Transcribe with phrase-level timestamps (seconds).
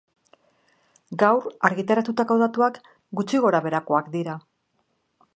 [1.23, 2.79] Gaur argitaratutako datuak
[3.19, 4.39] gutxi gorabeherakoak dira.